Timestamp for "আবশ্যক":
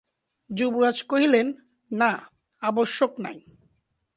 2.61-3.11